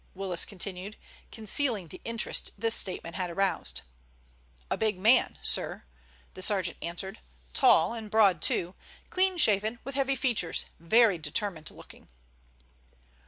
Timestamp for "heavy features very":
9.93-11.19